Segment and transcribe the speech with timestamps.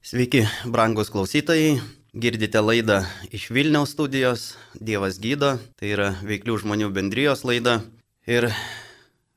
[0.00, 1.74] Sveiki, brangus klausytojai.
[2.16, 3.02] Girdite laidą
[3.36, 7.82] iš Vilniaus studijos Dievas gydo, tai yra veiklių žmonių bendrijos laida.
[8.24, 8.48] Ir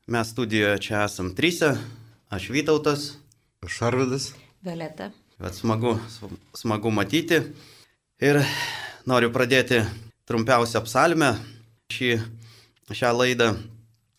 [0.08, 1.74] mes studijoje čia esam trysia,
[2.32, 3.10] aš Vytautas.
[3.60, 4.32] Aš Arvidas.
[4.64, 5.12] Violeta.
[5.36, 5.98] Bet smagu,
[6.56, 7.44] smagu matyti.
[8.24, 8.40] Ir
[9.04, 9.84] noriu pradėti
[10.32, 11.34] trumpiausią psalmę
[11.92, 12.16] šį,
[12.88, 13.54] šią laidą.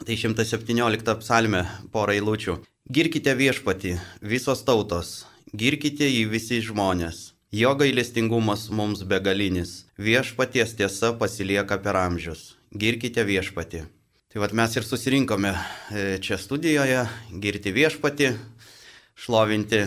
[0.05, 2.61] Tai 117 psalmė porą eilučių.
[2.93, 5.23] Girkite viešpati, visos tautos,
[5.55, 9.85] girkite jį visi žmonės Jo gailestingumas mums begalinis.
[9.95, 12.57] Viešpaties tiesa pasilieka per amžius.
[12.75, 13.85] Girkite viešpatį.
[14.33, 18.33] Tai vad mes ir susirinkome e, čia studijoje, girti viešpatį,
[19.15, 19.85] šlovinti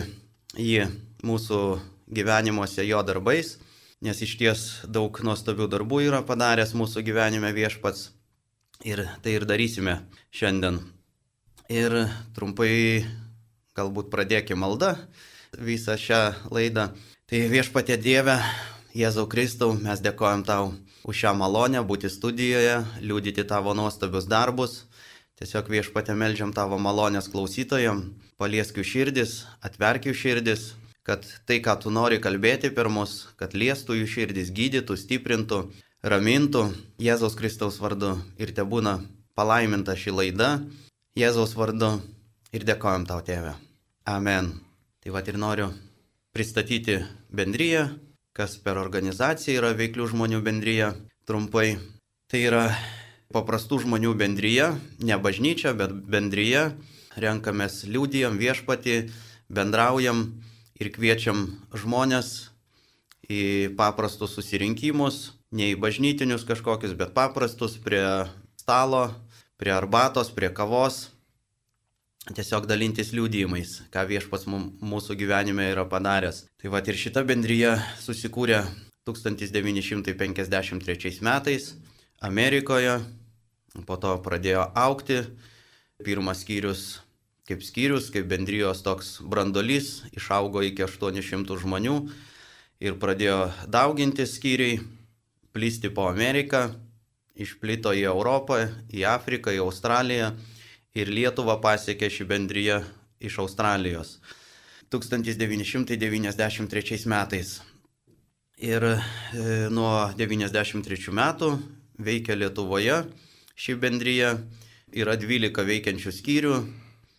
[0.56, 0.88] jį
[1.28, 1.60] mūsų
[2.08, 3.58] gyvenimuose jo darbais,
[4.00, 8.14] nes iš ties daug nuostabių darbų yra padaręs mūsų gyvenime viešpats.
[8.88, 10.00] Ir tai ir darysime
[10.32, 10.86] šiandien.
[11.68, 13.04] Ir trumpai
[13.76, 14.94] galbūt pradėkime maldą
[15.58, 16.20] visą šią
[16.54, 16.88] laidą.
[17.28, 18.38] Tai viešpatė Dieve,
[18.96, 20.72] Jėzau Kristau, mes dėkojam tau
[21.04, 24.84] už šią malonę būti studijoje, liūdyti tavo nuostabius darbus.
[25.38, 28.02] Tiesiog viešpatė melžiam tavo malonės klausytojam,
[28.40, 30.72] palieskiu širdis, atverkiu širdis,
[31.06, 35.62] kad tai, ką tu nori kalbėti per mus, kad liestų jų širdis, gydytų, stiprintų,
[36.02, 36.68] ramintų
[37.02, 38.98] Jėzaus Kristaus vardu ir te būna
[39.38, 40.52] palaiminta ši laida
[41.18, 41.96] Jėzaus vardu
[42.52, 43.56] ir dėkojam tau, tėve.
[44.06, 44.67] Amen.
[45.08, 45.66] Tai va ir noriu
[46.36, 46.98] pristatyti
[47.32, 47.86] bendryją,
[48.36, 50.90] kas per organizaciją yra veiklių žmonių bendryja
[51.24, 51.78] trumpai.
[52.28, 52.66] Tai yra
[53.32, 54.66] paprastų žmonių bendryja,
[55.00, 56.74] ne bažnyčia, bet bendryja.
[57.16, 58.98] Renkamės liūdijam viešpatį,
[59.48, 60.26] bendraujam
[60.76, 62.50] ir kviečiam žmonės
[63.32, 68.04] į paprastus susirinkimus, ne į bažnytinius kažkokius, bet paprastus prie
[68.60, 69.06] stalo,
[69.56, 71.06] prie arbatos, prie kavos
[72.34, 76.44] tiesiog dalintis liūdėjimais, ką viešpas mūsų gyvenime yra padaręs.
[76.60, 78.58] Tai va ir šita bendryja susikūrė
[79.08, 81.74] 1953 metais
[82.20, 82.94] Amerikoje,
[83.86, 85.22] po to pradėjo aukti.
[86.04, 87.00] Pirmas skyrius
[87.48, 91.96] kaip skyrius, kaip bendrijos toks brandolys, išaugo iki 800 žmonių
[92.84, 94.82] ir pradėjo dauginti skyriai,
[95.56, 96.76] plysti po Ameriką,
[97.40, 100.34] išplito į Europą, į Afriką, į Australiją
[100.98, 102.82] ir Lietuvą pasiekė ši bendryje
[103.22, 104.18] iš Australijos
[104.90, 107.62] 1993 metais.
[108.58, 108.98] Ir e,
[109.70, 111.62] nuo 93 metų
[112.02, 113.06] veikia Lietuvoje
[113.58, 114.34] ši bendryje,
[114.94, 116.56] yra 12 veikiančių skyrių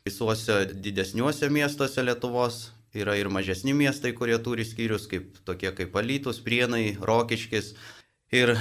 [0.07, 6.39] visuose didesniuose miestuose Lietuvos, yra ir mažesni miestai, kurie turi skyrius, kaip, tokie kaip Alytus,
[6.41, 7.73] Prienai, Rokiškis.
[8.33, 8.55] Ir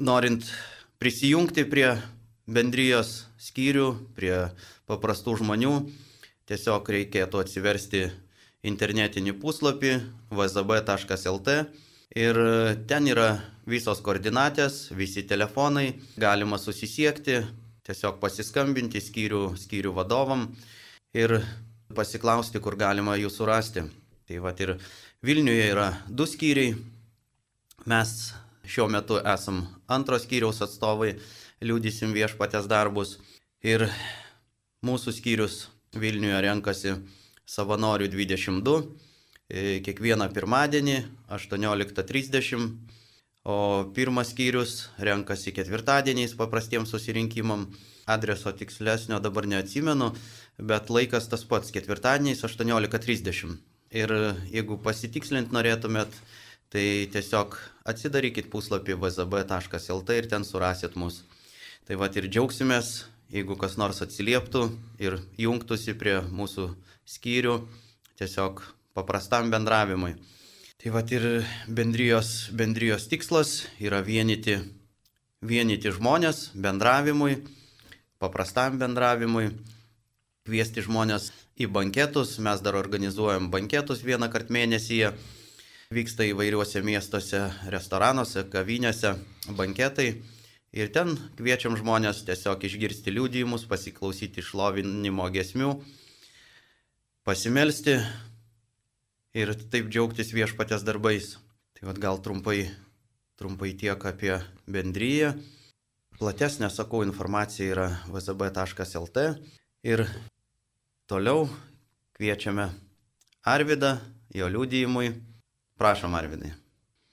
[0.00, 0.46] norint
[1.02, 1.90] prisijungti prie
[2.52, 4.34] bendrijos skyrių, prie
[4.90, 5.72] paprastų žmonių.
[6.48, 8.02] Tiesiog reikėtų atsiversti
[8.66, 9.94] internetinį puslapį
[10.30, 11.56] vzb.lt
[12.18, 12.38] ir
[12.90, 13.28] ten yra
[13.66, 17.40] visos koordinatės, visi telefonai, galima susisiekti,
[17.86, 20.48] tiesiog pasiskambinti skyrių, skyrių vadovam
[21.14, 21.40] ir
[21.94, 23.86] pasiklausti, kur galima jų surasti.
[24.28, 24.76] Tai va ir
[25.22, 26.74] Vilniuje yra du skyriai,
[27.86, 28.32] mes
[28.66, 31.16] šiuo metu esam antros skyriaus atstovai,
[31.62, 33.18] liūdysim viešpatės darbus.
[33.62, 33.86] Ir
[34.82, 36.94] mūsų skyrius Vilniuje renkasi
[37.44, 38.76] savanorių 22,
[39.52, 40.96] e, kiekvieną pirmadienį
[41.36, 42.70] 18.30,
[43.44, 43.56] o
[43.94, 47.66] pirmas skyrius renkasi ketvirtadieniais paprastiems susirinkimam.
[48.06, 50.08] Adreso tikslesnio dabar neatsimenu,
[50.58, 53.58] bet laikas tas pats- ketvirtadieniais 18.30.
[53.92, 54.08] Ir
[54.50, 56.08] jeigu pasitikslint norėtumėt,
[56.72, 61.20] tai tiesiog atsidarykit puslapį vzb.lt ir ten surasit mus.
[61.84, 62.92] Tai va ir džiaugsimės,
[63.32, 64.62] jeigu kas nors atsilieptų
[65.02, 66.70] ir jungtųsi prie mūsų
[67.04, 67.58] skyrių
[68.20, 68.62] tiesiog
[68.96, 70.14] paprastam bendravimui.
[70.80, 71.26] Tai va ir
[71.68, 74.56] bendrijos, bendrijos tikslas yra vienyti,
[75.44, 77.36] vienyti žmonės bendravimui,
[78.22, 79.52] paprastam bendravimui,
[80.48, 81.28] kviesti žmonės
[81.60, 85.12] į banketus, mes dar organizuojam banketus vieną kartą mėnesyje,
[85.92, 89.16] vyksta įvairiuose miestuose, restoranuose, kavinėse
[89.58, 90.14] banketai
[90.72, 95.74] Ir ten kviečiam žmonės tiesiog išgirsti liūdėjimus, pasiklausyti išlovinimo gesmių,
[97.28, 97.98] pasimelsti
[99.36, 101.34] ir taip džiaugtis viešpatės darbais.
[101.76, 102.70] Tai vad gal trumpai,
[103.36, 105.34] trumpai tiek apie bendryją.
[106.16, 109.26] Platesnė, sakau, informacija yra vzb.lt
[109.84, 110.06] ir
[111.04, 111.50] toliau
[112.16, 112.70] kviečiame
[113.44, 113.98] Arvidą,
[114.32, 115.12] jo liūdėjimui.
[115.82, 116.52] Prašom, Arvidai.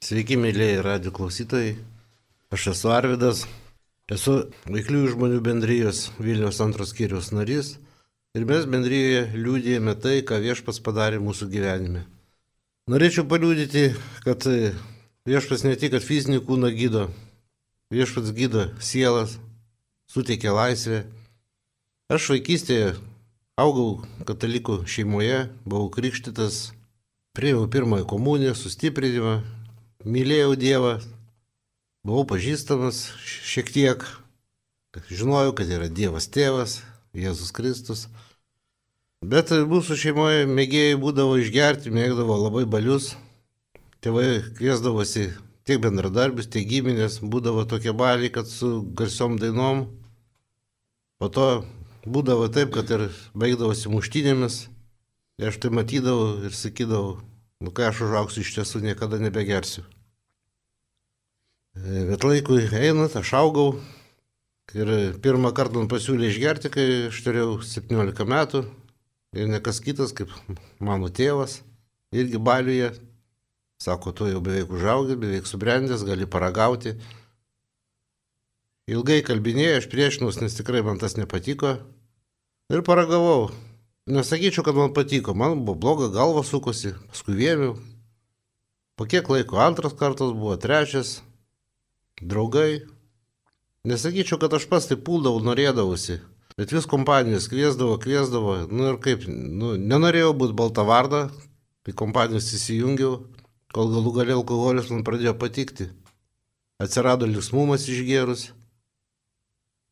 [0.06, 1.71] Sveiki, mėlyje radio klausytojai.
[2.54, 3.39] Aš esu Arvidas,
[4.13, 4.36] esu
[4.69, 7.71] Vaikliųjų žmonių bendrijos Vilnius antros skyriaus narys
[8.38, 12.04] ir mes bendryjoje liūdėjame tai, ką viešpas padarė mūsų gyvenime.
[12.94, 13.88] Norėčiau paliūdyti,
[14.21, 14.75] kad e,
[15.25, 17.07] viešpas ne tik, kad fizinį kūną gydo,
[17.89, 19.39] viešpats gydo sielas,
[20.13, 21.07] suteikia laisvę.
[22.13, 23.00] Aš vaikystėje
[23.57, 26.68] augau katalikų šeimoje, buvau krikštytas,
[27.38, 29.40] priėmiau pirmąją komuniją, sustiprinimą,
[30.06, 30.94] mylėjau Dievą,
[32.08, 34.06] buvau pažįstamas šiek tiek,
[35.10, 36.80] žinojau, kad yra Dievas tėvas,
[37.14, 38.08] Jėzus Kristus.
[39.20, 43.14] Bet mūsų šeimoje mėgėjai būdavo išgerti, mėgdavo labai balius.
[44.00, 45.25] Tėvai kviesdavosi
[45.68, 49.90] tiek bendradarbius, tiek giminės, būdavo tokie baliai, kad su garsiom dainom.
[51.20, 51.50] Po to
[52.08, 54.70] būdavo taip, kad ir baigdavosi muštinėmis.
[55.39, 57.13] Ir aš tai matydavau ir sakydavau,
[57.63, 59.86] nu kai aš užauksiu iš tiesų niekada nebegersiu.
[61.80, 63.77] E, bet laikui einant, aš augau.
[64.75, 68.65] Ir pirmą kartą man pasiūlė išgerti, kai aš turėjau 17 metų.
[69.39, 70.33] Ir ne kas kitas, kaip
[70.83, 71.62] mano tėvas,
[72.12, 72.91] irgi baliuje.
[73.80, 76.97] Sako, tu jau beveik užaugęs, beveik subrendęs, gali paragauti.
[78.91, 81.77] Ilgai kalbinėjau, aš priešinus, nes tikrai man tas nepatiko.
[82.74, 83.53] Ir paragavau.
[84.10, 87.76] Nesakyčiau, kad man patiko, man buvo bloga, galva sukosi, paskui vėmiau.
[88.98, 91.20] Po kiek laiko antras kartas buvo, trečias,
[92.18, 92.88] draugai.
[93.86, 96.18] Nesakyčiau, kad aš pas tai puldavau, norėdavusi.
[96.58, 101.28] Bet vis kompanijos kviesdavo, kviesdavo, nu ir kaip, nu, nenorėjau būti balta varda,
[101.86, 103.14] kai kompanijos įsijungiau,
[103.78, 105.92] kol galų galę alkoholis man pradėjo patikti.
[106.82, 108.50] Atsirado liksmumas išgėrus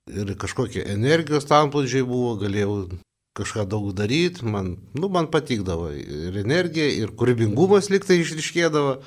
[0.10, 2.80] ir kažkokie energijos tamplodžiai buvo, galėjau
[3.38, 8.98] kažką daug daryti, man, nu, man patikdavo ir energija, ir kūrybingumas liktai išriškėdavo.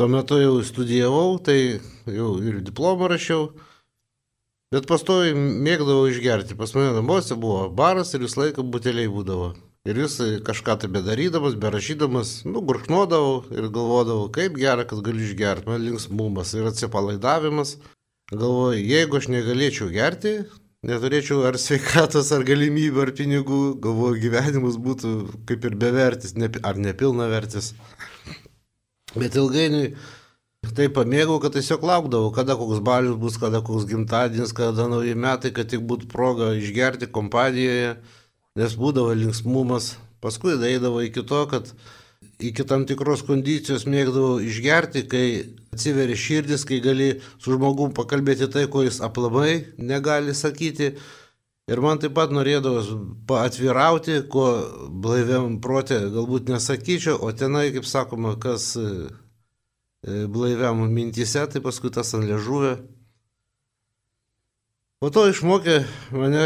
[0.00, 3.50] Tuo metu jau studijavau, tai jau ir diplomą rašiau.
[4.70, 6.56] Bet pastoviai mėgdavau išgerti.
[6.58, 9.50] Pas mane namuose buvo baras ir visą laiką buteliai būdavo.
[9.88, 15.66] Ir jis kažką tai bedarydamas, berašydamas, nu, gurkšnodavau ir galvodavau, kaip gera, kad galiu išgerti.
[15.72, 17.78] Man linksmumas ir atsipalaidavimas.
[18.30, 20.34] Galvoju, jeigu aš negalėčiau gerti,
[20.86, 25.16] neturėčiau ar sveikatos, ar galimybių, ar pinigų, galvoju, gyvenimas būtų
[25.50, 27.74] kaip ir bevertis, ne, ar nepilna vertis.
[29.16, 29.92] Bet ilgainiui
[30.60, 35.54] Taip pamėgau, kad tiesiog laukdavau, kada koks balius bus, kada koks gimtadienis, kada nauji metai,
[35.56, 37.94] kad tik būtų proga išgerti kompanijoje,
[38.60, 39.94] nes būdavo linksmumas.
[40.20, 41.72] Paskui eidavo iki to, kad
[42.46, 45.24] iki tam tikros kondicijos mėgdavau išgerti, kai
[45.74, 50.94] atsiveria širdis, kai gali su žmogum pakalbėti tai, ko jis aplamai negali sakyti.
[51.70, 52.80] Ir man taip pat norėdavo
[53.38, 54.46] atvirauti, ko
[55.04, 58.72] blaiviam protė galbūt nesakyčiau, o tenai, kaip sakoma, kas
[60.00, 62.78] E, blaiviam mintise, tai paskui tas ant ležuvė.
[65.00, 65.74] Po to išmokė
[66.16, 66.44] mane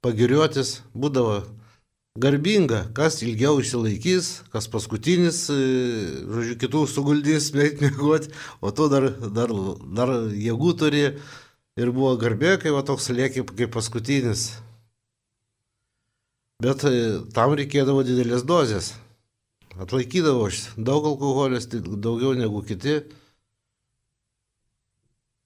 [0.00, 1.34] pagiriuotis, būdavo
[2.18, 5.58] garbinga, kas ilgiau išsilaikys, kas paskutinis, e,
[6.26, 9.52] žodžiu, kitų suguldys, mėgti mėgoti, o tu dar, dar,
[9.94, 11.04] dar jėgų turi
[11.78, 14.50] ir buvo garbė, kai va toks lieki kaip paskutinis.
[16.60, 18.92] Bet e, tam reikėdavo didelės dozės.
[19.80, 23.04] Atlaikydavau aš daug alkoholės, tai daugiau negu kiti.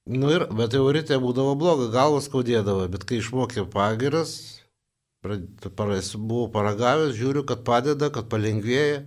[0.08, 4.63] Nu ir, bet jau ryte būdavo bloga, galvas skaudėdavo, bet kai išmokė pagiras,
[5.25, 9.05] buvau paragavęs, žiūriu, kad padeda, kad palengvėja.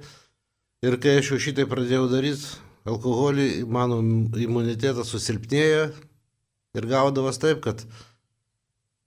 [0.86, 2.58] Ir kai aš jau šitai pradėjau daryti,
[2.89, 4.00] alkoholį, mano
[4.38, 5.88] imunitetas susilpnėjo
[6.77, 7.82] ir gaudavas taip, kad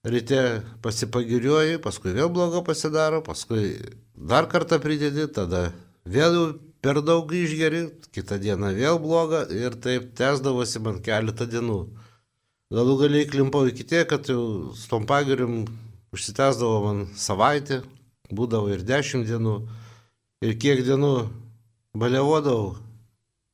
[0.06, 0.40] ryte
[0.84, 3.76] pasipagiriuoji, paskui vėl blogo pasidaro, paskui
[4.14, 5.70] dar kartą pridedi, tada
[6.08, 6.46] vėl jau
[6.80, 7.84] per daug išgeri,
[8.14, 11.80] kitą dieną vėl bloga ir taip tęsdavosi man keletą dienų.
[12.70, 15.64] Galų galiai klimpau iki tiek, kad jau su tom pagirium
[16.14, 17.82] užsitęsdavo man savaitę,
[18.30, 19.56] būdavo ir dešimt dienų.
[20.44, 21.14] Ir kiek dienų
[21.98, 22.76] balevodavau,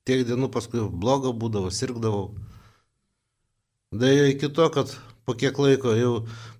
[0.06, 2.30] tiek dienų paskui blogo būdavo, sirgdavau.
[3.96, 4.92] Dėja iki to, kad
[5.26, 6.12] po kiek laiko jau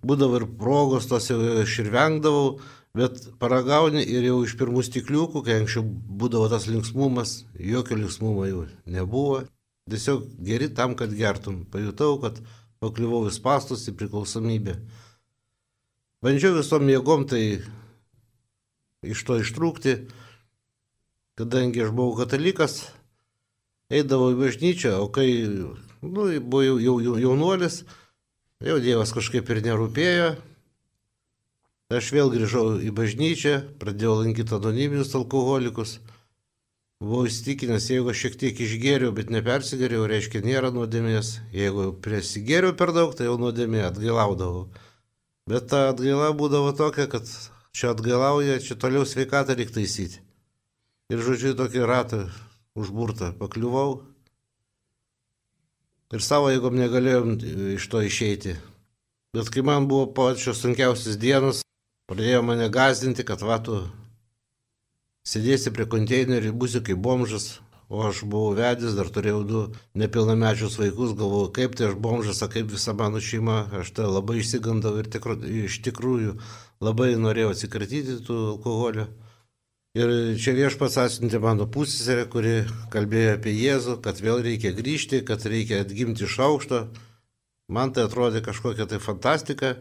[0.06, 2.56] būdavo ir progos, tos jau aš ir vengdavau,
[2.96, 8.62] Bet paragauni ir jau iš pirmų stikliukų, kai anksčiau būdavo tas linksmumas, jokio linksmumo jau
[8.88, 9.42] nebuvo.
[9.92, 11.58] Tiesiog geri tam, kad gertum.
[11.72, 12.40] Pajutau, kad
[12.80, 14.78] pakliuvau į spastus, į priklausomybę.
[16.24, 17.42] Bandžiau visom jėgom tai
[19.06, 19.96] iš to ištrūkti,
[21.36, 22.86] kadangi aš buvau katalikas,
[23.92, 27.82] eidavau į bažnyčią, o kai nu, buvau jau, jau, jau jaunuolis,
[28.64, 30.30] jau Dievas kažkaip ir nerūpėjo,
[31.86, 36.00] Aš vėl grįžau į bažnyčią, pradėjau lankyti anoniminius alkoholikus.
[36.98, 41.36] Buvau įstikinęs, jeigu aš šiek tiek išgėriau, bet nepersigėriau, reiškia nėra nuodėmės.
[41.54, 44.64] Jeigu prisigėriau per daug, tai jau nuodėmė atgailaudavau.
[45.46, 47.28] Bet ta atgaila būdavo tokia, kad
[47.76, 50.22] čia atgailauja, čia toliau sveikatą reikia taisyti.
[51.14, 52.24] Ir žodžiu, tokį ratą
[52.74, 54.00] užburtą pakliuvau.
[56.14, 57.36] Ir savo jėgom negalėjom
[57.76, 58.56] iš to išeiti.
[59.36, 61.62] Bet kai man buvo pačios sunkiausias dienos,
[62.10, 63.84] pradėjo mane gazdinti, kad va tu
[65.26, 69.60] sėdėsi prie konteinerių, būsi kaip bomžas, o aš buvau vedęs, dar turėjau du
[69.98, 74.96] nepilnamečius vaikus, galvojau, kaip tai aš bomžas, kaip visa mano šeima, aš tai labai išsigandau
[74.98, 76.34] ir tikru, iš tikrųjų
[76.82, 79.06] labai norėjau atsikratyti tų alkoholio.
[79.96, 82.56] Ir čia viešpats atsiuntė mano pusėserę, kuri
[82.92, 86.82] kalbėjo apie Jėzų, kad vėl reikia grįžti, kad reikia atgimti iš aukšto.
[87.72, 89.72] Man tai atrodė kažkokia tai fantastika,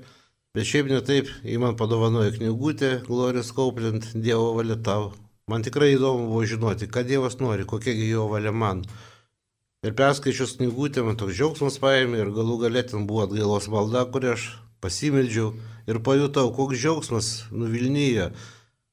[0.56, 5.12] bet šiaip ne taip, jį man padovanojo knygutę Glorijos Kauplint Dievo valia tau.
[5.52, 8.82] Man tikrai įdomu buvo žinoti, ką Dievas nori, kokiagi jo valia man.
[9.86, 14.50] Ir perskaičius knygutę, man toks džiaugsmas paėmė ir galų galėtin buvo atgailos malda, kurią aš
[14.82, 15.54] pasimeldžiau
[15.86, 18.32] ir pajutau, koks džiaugsmas nuvilnyjo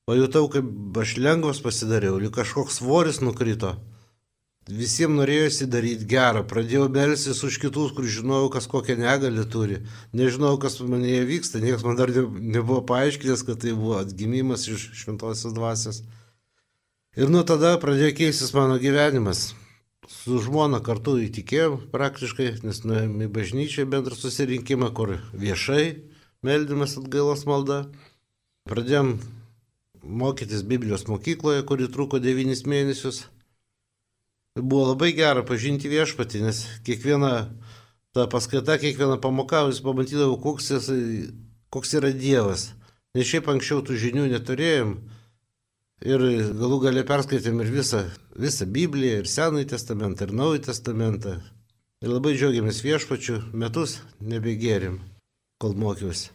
[0.03, 3.77] Pajutau, kaip aš lengvas pasidariau, lyg kažkoks svoris nukrito.
[4.67, 9.79] Visiems norėjosi daryti gerą, pradėjau belsis už kitus, kur žinojau, kas kokią negalį turi.
[10.11, 12.25] Nežinau, kas manėje vyksta, niekas man dar ne,
[12.57, 16.03] nebuvo paaiškinęs, kad tai buvo atgimimas iš šventosios dvasios.
[17.13, 19.51] Ir nuo tada pradėjo keistis mano gyvenimas.
[20.09, 26.01] Su žmona kartu įtikėjom praktiškai, nes nuėjome į bažnyčią bendrą susirinkimą, kur viešai
[26.41, 27.83] meldimas atgailos malda.
[28.65, 29.19] Pradėjom
[30.01, 33.27] mokytis Biblijos mokykloje, kuri truko devynis mėnesius.
[34.57, 37.35] Buvo labai gera pažinti viešpatį, nes kiekviena
[38.17, 40.89] ta paskaita, kiekviena pamoka, vis pamatydavau, koks, jis,
[41.69, 42.71] koks yra Dievas.
[43.13, 45.03] Nes šiaip anksčiau tų žinių neturėjom.
[46.03, 46.23] Ir
[46.59, 48.03] galų galę perskaitėm ir visą,
[48.35, 51.35] visą Bibliją, ir Senąjį testamentą, ir Naująjį testamentą.
[52.03, 54.97] Ir labai džiaugiamės viešpačiu, metus nebegėrim,
[55.63, 56.33] kol mokiausi.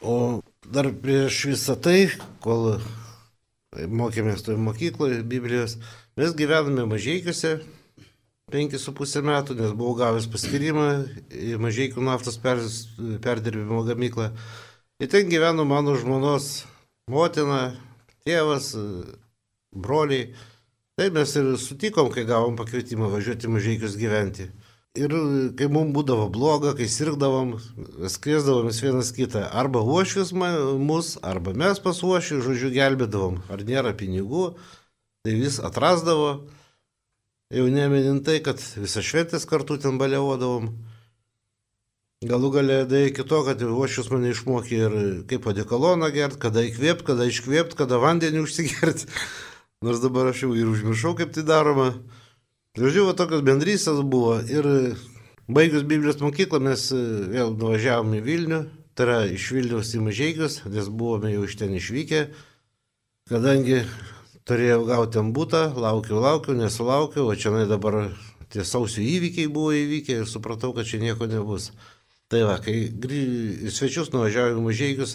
[0.00, 2.08] O dar prieš visą tai,
[2.40, 2.78] kol
[3.76, 5.76] mokėmės toje mokykloje Biblijos,
[6.16, 7.58] mes gyvename mažiekiuose
[8.48, 10.86] 5,5 metų, nes buvau gavęs paskirimą
[11.28, 12.62] į mažiekių naftos per,
[13.20, 14.30] perdirbimo gamyklą.
[15.04, 16.64] Ir ten gyveno mano žmonos
[17.12, 17.76] motina,
[18.28, 18.70] tėvas,
[19.72, 20.30] broliai.
[20.98, 24.48] Tai mes ir sutikom, kai gavom pakvietimą važiuoti mažiekius gyventi.
[24.98, 25.12] Ir
[25.54, 27.52] kai mums būdavo bloga, kai sirgdavom,
[28.10, 34.56] skrisdavom vienas kitą, arba uošvis mus, arba mes pas uošį, žodžiu, gelbėdavom, ar nėra pinigų,
[35.22, 36.48] tai vis atrasdavo.
[37.54, 40.72] Jau neminint tai, kad visą šventės kartu ten baliavodavom.
[42.26, 44.94] Galų galę dai iki to, kad uošvis mane išmokė ir
[45.30, 49.04] kaip padekaloną gert, kada įkvėpt, kada iškvėpt, kada vandenį užsigert.
[49.86, 51.92] Nors dabar aš jau ir užmiršau, kaip tai daroma.
[52.74, 54.66] Žodžiu, va tokios bendrystės buvo ir
[55.46, 56.98] baigus Biblijos mokyklą mes e,
[57.36, 58.58] vėl nuvažiavome į Vilnių,
[58.98, 62.24] tai yra iš Vilniaus į Mažiekius, nes buvome jau iš ten išvykę,
[63.30, 63.84] kadangi
[64.42, 68.08] turėjau gauti ten būtą, laukiau, laukiau, nesulaukiau, o čia dabar
[68.50, 71.70] tie sausio įvykiai buvo įvykę ir supratau, kad čia nieko nebus.
[72.28, 75.14] Tai va, kai į svečius nuvažiavau į Mažiekius,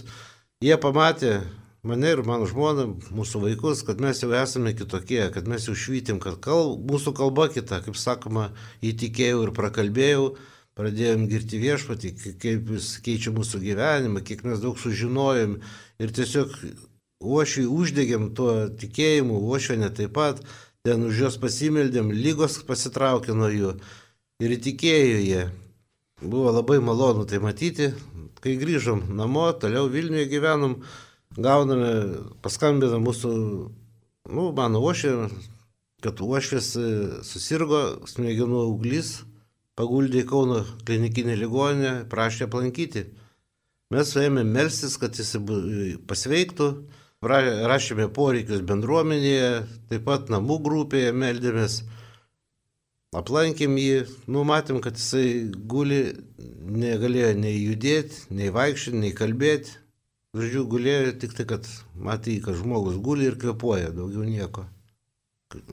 [0.66, 1.44] jie pamatė
[1.86, 6.22] mane ir mano žmoną, mūsų vaikus, kad mes jau esame kitokie, kad mes jau švytim,
[6.24, 8.48] kad kal, mūsų kalba kita, kaip sakoma,
[8.82, 10.26] įtikėjau ir prakalbėjau,
[10.80, 15.60] pradėjom girti viešpatį, kaip jis keičia mūsų gyvenimą, kiek mes daug sužinojom
[16.02, 16.56] ir tiesiog
[17.24, 20.42] uošiai uždegėm tuo tikėjimu, uošionė taip pat,
[20.88, 23.76] ten už juos pasimeldėm, lygos pasitraukė nuo jų
[24.42, 25.44] ir įtikėjo jie.
[26.24, 27.90] Buvo labai malonu tai matyti,
[28.44, 30.78] kai grįžom namo, toliau Vilniuje gyvenom,
[31.36, 31.90] gauname,
[32.44, 33.32] paskambina mūsų,
[34.32, 35.12] nu, mano uošė,
[36.04, 36.88] kad uošvis e,
[37.28, 39.18] susirgo smegenų auglys,
[39.80, 43.08] paguldė į Kauno klinikinę ligoninę, prašė aplankyti.
[43.94, 45.36] Mes suėmėm melstis, kad jis
[46.10, 46.70] pasveiktų,
[47.24, 49.52] rašėme poreikius bendruomenėje,
[49.92, 51.82] taip pat namų grupėje meldėmės,
[53.18, 56.02] aplankėm jį, numatėm, kad jisai guli,
[56.64, 59.80] negalėjo nei judėti, nei vaikščioti, nei kalbėti,
[60.34, 64.64] Žodžiu, gulėjo tik tai, kad matai, kad žmogus guli ir kvepuoja, daugiau nieko.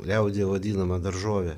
[0.04, 1.54] Liaudė vadinama daržovė.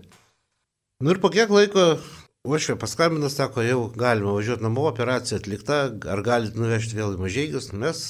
[1.03, 1.97] Nu ir po kiek laiko
[2.43, 7.69] Ošvė paskambino, sako, jau galima važiuoti namo, operacija atlikta, ar galit nuvežti vėl į mažiekius.
[7.75, 8.01] Mes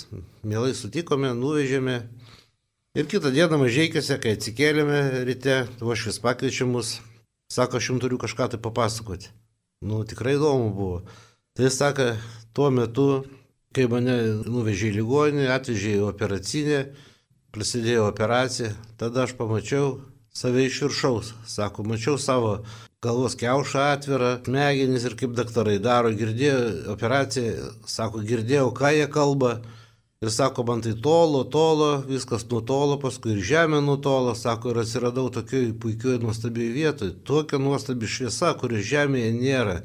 [0.45, 1.99] mielai sutikome, nuvežėme.
[2.97, 6.99] Ir kitą dieną mažiekiuose, kai atsikėlėme ryte, Ošvės pakviečia mus,
[7.53, 9.31] sako, aš jums turiu kažką tai papasakoti.
[9.85, 10.99] Nu, tikrai įdomu buvo.
[11.59, 12.15] Tai sako,
[12.57, 13.09] tuo metu
[13.73, 16.81] Kai mane nuvežė į ligoninę, atvežė į operacinę,
[17.57, 19.95] prasidėjo operacija, tada aš pamačiau
[20.37, 21.31] save iš viršaus.
[21.49, 22.59] Sako, mačiau savo
[23.05, 29.55] galvos keušą atvirą, smegenis ir kaip daktarai daro, girdėjau operaciją, sako, girdėjau, ką jie kalba
[30.23, 35.25] Ir sako, man tai tolo, tolo, viskas nutolo, paskui ir žemė nutolo, sako, ir atsiradau
[35.35, 37.11] tokioj puikioj nuostabiai vietoj.
[37.27, 39.81] Tokia nuostabi šviesa, kurio žemėje nėra.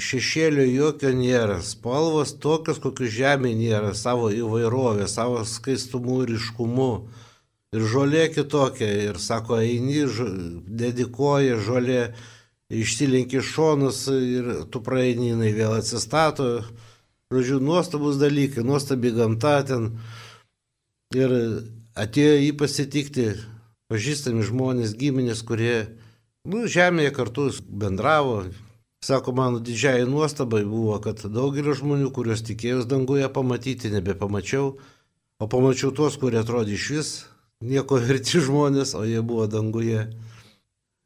[0.00, 6.88] Šešėlio jokio nėra, spalvos tokios, kokių žemė nėra, savo įvairovė, savo skaistumu ir iškumu.
[7.76, 10.06] Ir žolė kitokia, ir sako, eini,
[10.80, 12.00] dedikuoja žolė,
[12.72, 16.48] išsilinki šonus ir tu praeini, jinai vėl atsistato.
[17.32, 19.94] Žodžiu, nuostabus dalykai, nuostabi gamta ten.
[21.14, 21.32] Ir
[21.94, 23.26] atėjo jį pasitikti
[23.92, 25.94] pažįstami žmonės, giminės, kurie,
[26.48, 28.42] nu, žemėje kartu bendravo,
[29.04, 34.70] Sako, mano didžiai nuostabai buvo, kad daugelio žmonių, kuriuos tikėjus danguje pamatyti, nebepamačiau,
[35.36, 37.10] o pamačiau tuos, kurie atrodė iš vis
[37.60, 40.06] nieko verti žmonės, o jie buvo danguje.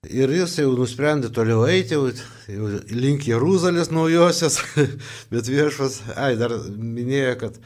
[0.07, 2.13] Ir jis jau nusprendė toliau eiti, jau,
[2.47, 4.61] jau link Jeruzalės naujosios,
[5.33, 7.59] bet viešas, ai, dar minėjo, kad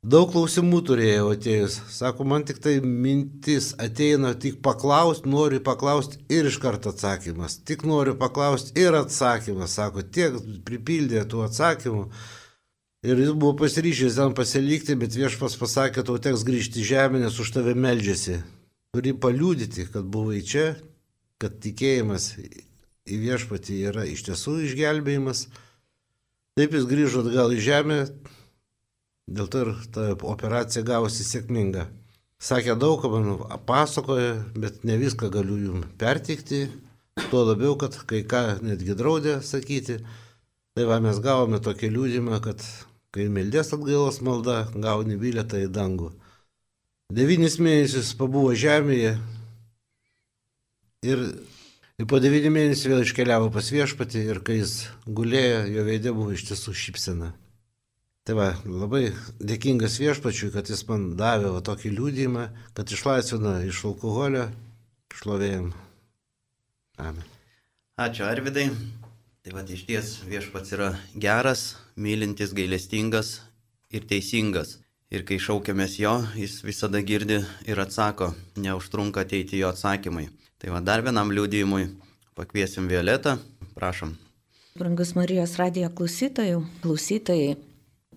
[0.00, 1.74] Daug klausimų turėjau atėjus.
[1.92, 7.58] Sako, man tik tai mintis ateina, tik paklausti, noriu paklausti ir iš karto atsakymas.
[7.68, 9.74] Tik noriu paklausti ir atsakymas.
[9.76, 12.06] Sako, tiek pripildė tų atsakymų.
[13.04, 17.36] Ir jis buvo pasiryžęs ten pasilikti, bet viešpas pasakė, tau teks grįžti į žemę, nes
[17.36, 18.38] už tave meldžiasi.
[18.96, 20.78] Turi paliūdyti, kad buvai čia,
[21.40, 25.46] kad tikėjimas į viešpatį yra iš tiesų išgelbėjimas.
[26.58, 27.98] Taip jis grįžo atgal į žemę,
[29.30, 31.86] Dėl to ir ta operacija gavosi sėkminga.
[32.42, 33.36] Sakė daug, man
[33.68, 36.64] pasakoja, bet ne viską galiu jum perteikti.
[37.30, 40.00] Tuo labiau, kad kai ką netgi draudė sakyti.
[40.74, 42.64] Tai va mes gavome tokį liūdimą, kad
[43.14, 46.10] kai meldės atgailos malda, gauni bilietą į dangų.
[47.14, 49.14] Devynis mėnesius pabuvo žemėje
[51.06, 51.20] ir,
[51.98, 54.74] ir po devynių mėnesių vėl iškeliavo pas viešpatį ir kai jis
[55.06, 57.32] gulėjo, jo veidė buvo iš tiesų šypsena.
[58.28, 59.06] Tai va, labai
[59.40, 64.50] dėkingas viešpačiui, kad jis man davė va, tokį liūdimą, kad išlaisvino iš alkoholio,
[65.16, 65.70] šlovėjim.
[67.00, 67.24] Amen.
[68.00, 68.68] Ačiū Arvidai.
[69.40, 73.38] Tai va, iš ties viešpats yra geras, mylintis, gailestingas
[73.88, 74.76] ir teisingas.
[75.10, 78.28] Ir kai šaukiamės jo, jis visada girdi ir atsako,
[78.60, 80.28] neužtrunka ateiti jo atsakymai.
[80.60, 81.86] Tai va, dar vienam liūdimui
[82.36, 83.38] pakviesim Violetą,
[83.76, 84.12] prašom.
[84.76, 87.56] Brangus Marijos radijo klausytojų, klausytojai,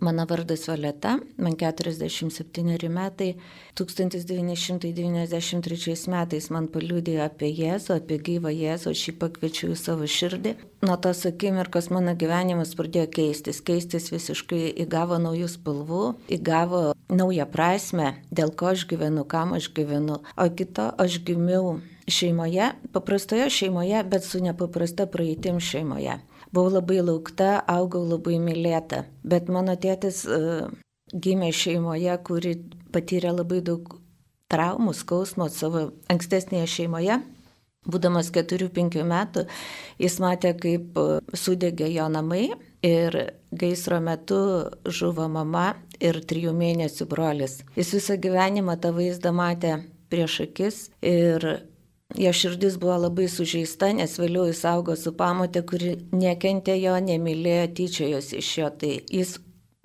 [0.04, 3.36] Mano vardas Violeta, man 47 metai.
[3.80, 10.52] 1993 metais man paliūdėjo apie Jėzų, apie gyvą Jėzų, aš jį pakviečiau į savo širdį.
[10.84, 18.20] Nuo tos akimirkos mano gyvenimas pradėjo keistis, keistis visiškai įgavo naujų spalvų, įgavo naują prasme,
[18.28, 20.20] dėl ko aš gyvenu, kam aš gyvenu.
[20.36, 21.80] O kito aš gimiau
[22.12, 26.20] šeimoje, paprastoje šeimoje, bet su nepaprasta praeitim šeimoje.
[26.54, 30.68] Buvau labai laukta, augau labai mylėta, bet mano tėtis uh,
[31.14, 32.58] gimė šeimoje, kuri
[32.94, 33.96] patyrė labai daug
[34.54, 37.22] traumų, skausmo savo ankstesnėje šeimoje.
[37.84, 39.42] Būdamas 4-5 metų,
[40.00, 42.46] jis matė, kaip e, sudegė jo namai
[42.80, 43.18] ir
[43.52, 44.38] gaisro metu
[44.88, 47.58] žuvo mama ir trijų mėnesių brolis.
[47.76, 51.44] Jis visą gyvenimą tą vaizdą matė prieš akis ir
[52.18, 57.66] Jo širdis buvo labai sužeista, nes vėliau jis augo su pamotė, kuri nekentė jo, nemylėjo,
[57.80, 58.70] tyčiojosi iš jo.
[58.84, 59.32] Tai jis,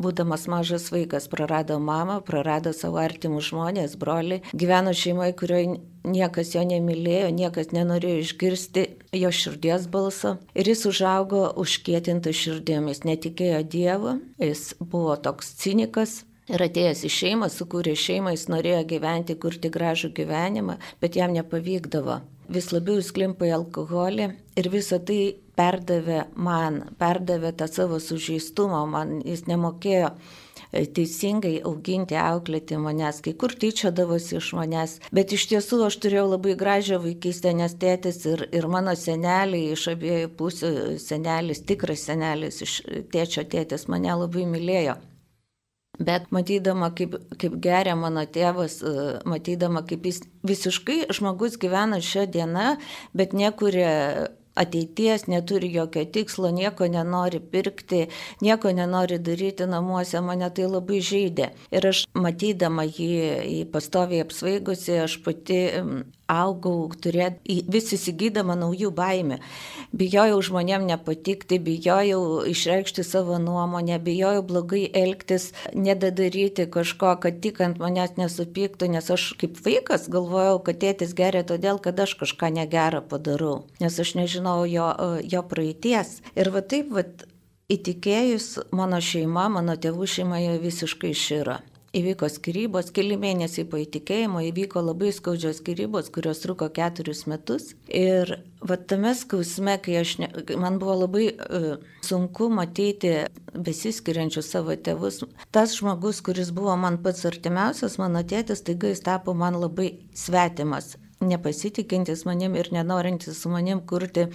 [0.03, 6.63] būdamas mažas vaikas, prarado mamą, prarado savo artimus žmonės, broli, gyveno šeimoje, kurioje niekas jo
[6.69, 8.87] nemylėjo, niekas nenorėjo išgirsti
[9.17, 10.37] jo širdies balso.
[10.53, 17.51] Ir jis užaugo užkietintų širdėmis, netikėjo Dievu, jis buvo toks cinikas, Ir atėjęs į šeimą,
[17.53, 22.23] sukūrė šeimą, jis norėjo gyventi, kurti gražų gyvenimą, bet jam nepavykdavo.
[22.49, 28.87] Vis labiau jis klimpa į alkoholį ir visą tai perdavė man, perdavė tą savo sužeistumą,
[28.89, 34.97] man jis nemokėjo e, teisingai auginti, auklėti manęs, kai kur tyčiodavosi iš manęs.
[35.13, 39.85] Bet iš tiesų aš turėjau labai gražią vaikystę, nes tėtis ir, ir mano seneliai iš
[39.93, 40.73] abiejų pusių,
[41.05, 42.81] senelis, tikras senelis iš
[43.13, 44.97] tėčio tėtis mane labai mylėjo.
[45.99, 52.29] Bet matydama, kaip, kaip geria mano tėvas, e, matydama, kaip jis visiškai žmogus gyvena šią
[52.31, 52.77] dieną,
[53.19, 58.07] bet nekuria ateities, neturi jokio tikslo, nieko nenori pirkti,
[58.43, 61.51] nieko nenori daryti namuose, mane tai labai žaidė.
[61.75, 63.11] Ir aš matydama jį,
[63.55, 65.61] jį pastoviai apsvaigusi, aš pati
[66.29, 69.39] augau, turėt, vis įsigydama naujų baimių.
[69.97, 77.81] Bijojau žmonėm nepatikti, bijojau išreikšti savo nuomonę, bijojau blogai elgtis, nedadaryti kažko, kad tik ant
[77.81, 83.03] manęs nesupyktų, nes aš kaip vaikas galvojau, kad tėtis geria todėl, kad aš kažką negerą
[83.09, 84.93] padarau, nes aš nežinau jo,
[85.25, 86.21] jo praeities.
[86.37, 87.07] Ir va taip, va,
[87.73, 91.59] įtikėjus mano šeima, mano tėvų šeima jau visiškai širo.
[91.97, 97.73] Įvyko skirybos, keli mėnesiai po įtikėjimo, įvyko labai skaudžios skirybos, kurios truko keturis metus.
[97.89, 101.69] Ir va tame skausme, kai aš, ne, man buvo labai uh,
[102.05, 103.15] sunku matyti
[103.55, 105.23] besiskiriančius savo tėvus,
[105.55, 110.97] tas žmogus, kuris buvo man pats artimiausias, mano tėtis, taiga jis tapo man labai svetimas
[111.21, 114.29] nepasitikintis manim ir nenorintis su manim kurti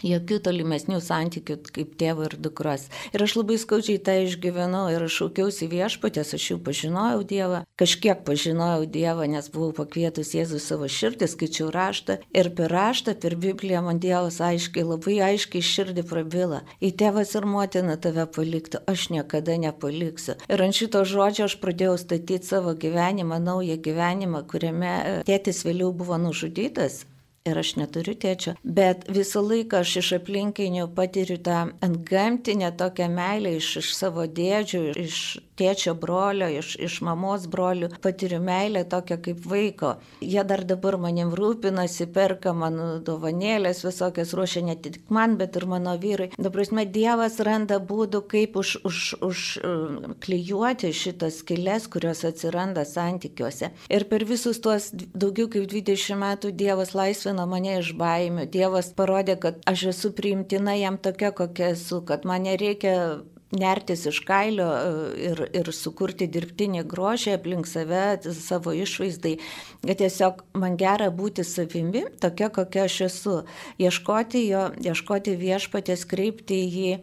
[0.00, 2.88] jokių tolimesnių santykių kaip tėvo ir dukros.
[3.12, 8.24] Ir aš labai skaudžiai tą išgyvenau ir aš šaukiausi viešpatės, aš jau pažinojau Dievą, kažkiek
[8.26, 13.84] pažinojau Dievą, nes buvau pakvietus Jėzų savo širdį, skaičiau raštą ir per raštą, per Bibliją
[13.86, 16.62] man Dievas aiškiai, labai aiškiai širdį prabila.
[16.82, 20.38] Į tėvas ir motina tave paliktų, aš niekada nepaliksiu.
[20.48, 26.18] Ir ant šito žodžio aš pradėjau statyti savo gyvenimą, naują gyvenimą, kuriame tėtis vėliau buvo
[26.18, 27.02] nužudytas
[27.48, 33.56] ir aš neturiu tėčio, bet visą laiką aš iš aplinkinių patiriu tą antgamtinę tokią meilę
[33.58, 35.18] iš, iš savo dėdžių, iš
[35.62, 39.94] tėčio brolio, iš, iš mamos brolių, patiriu meilę tokią kaip vaiko.
[40.22, 45.68] Jie dar dabar manim rūpinasi, perka man dovanėlės visokias, ruošia ne tik man, bet ir
[45.70, 46.32] mano vyrai.
[46.38, 53.70] Dabar, Dievas randa būdų, kaip už, už, už uh, klyjuoti šitas skilės, kurios atsiranda santykiuose.
[53.92, 58.48] Ir per visus tuos daugiau kaip 20 metų Dievas laisvino mane iš baimių.
[58.52, 63.22] Dievas parodė, kad aš esu priimtina jam tokia, kokia esu, kad man nereikia
[63.52, 64.92] nertis iš kailio e,
[65.30, 68.04] ir, ir sukurti dirbtinį grožį aplink save,
[68.36, 69.36] savo išvaizdai,
[69.84, 73.36] kad tiesiog man gera būti savimi, tokia kokia aš esu,
[73.82, 76.96] ieškoti jo, ieškoti viešpatės, kreipti į jį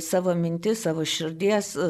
[0.00, 1.80] savo mintis, savo širdies e,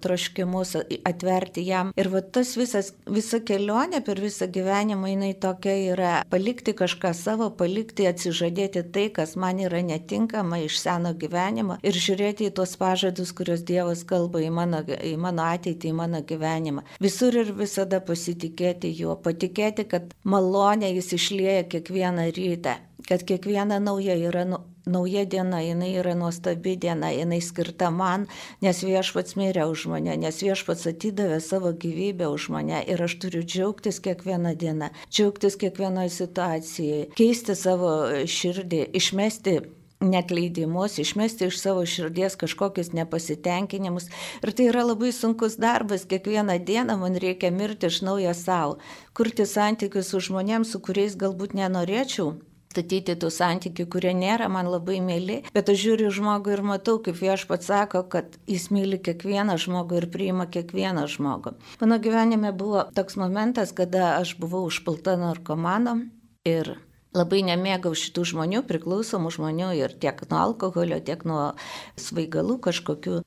[0.00, 1.92] troškimus, atverti jam.
[1.96, 7.50] Ir va tas visas, visa kelionė per visą gyvenimą, jinai tokia yra palikti kažką savo,
[7.56, 13.32] palikti, atsižadėti tai, kas man yra netinkama iš seno gyvenimo ir žiūrėti į tuos pažadus,
[13.36, 16.84] kuriuos Dievas kalba į mano, į mano ateitį, į mano gyvenimą.
[17.02, 24.14] Visur ir visada pasitikėti juo, patikėti, kad malonė jis išlieja kiekvieną rytą kad kiekviena nauja
[24.14, 28.26] yra nu, nauja diena, jinai yra nuostabi diena, jinai skirta man,
[28.64, 33.44] nes viešpats mirė už mane, nes viešpats atidavė savo gyvybę už mane ir aš turiu
[33.44, 37.92] džiaugtis kiekvieną dieną, džiaugtis kiekvienoje situacijoje, keisti savo
[38.26, 39.60] širdį, išmesti
[40.02, 44.08] nekleidimus, išmesti iš savo širdies kažkokius nepasitenkinimus.
[44.42, 48.78] Ir tai yra labai sunkus darbas, kiekvieną dieną man reikia mirti iš naujo savo,
[49.14, 52.34] kurti santykius su žmonėms, su kuriais galbūt nenorėčiau
[52.72, 57.18] statyti tų santykių, kurie nėra man labai mėly, bet aš žiūriu žmogų ir matau, kaip
[57.20, 61.56] viešpats sako, kad jis myli kiekvieną žmogų ir priima kiekvieną žmogų.
[61.82, 66.00] Mano gyvenime buvo toks momentas, kada aš buvau užpilta narkomano
[66.48, 66.76] ir
[67.16, 71.52] labai nemėgau šitų žmonių, priklausomų žmonių ir tiek nuo alkoholio, tiek nuo
[72.00, 73.20] svaigalų kažkokių.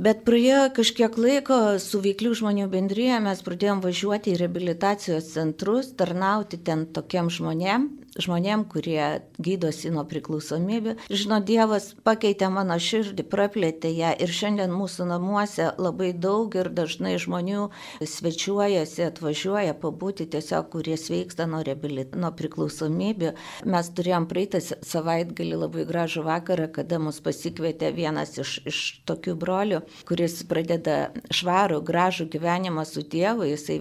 [0.00, 6.56] Bet praėjo kažkiek laiko su veiklių žmonių bendryje mes pradėjom važiuoti į reabilitacijos centrus, tarnauti
[6.64, 10.94] ten tokiem žmonėm, žmonėm, kurie gydosi nuo priklausomybių.
[11.12, 17.18] Žino, Dievas pakeitė mano širdį, praplėtė ją ir šiandien mūsų namuose labai daug ir dažnai
[17.20, 17.68] žmonių
[18.00, 23.34] svečiuojasi, atvažiuoja pabūti tiesiog, kurie sveiksta nuo, reabilit, nuo priklausomybių.
[23.68, 29.81] Mes turėjom praeitą savaitgalį labai gražų vakarą, kada mus pasikvietė vienas iš, iš tokių brolių,
[30.08, 30.96] kuris pradeda
[31.32, 33.78] švarų, gražų gyvenimą su Dievu, jisai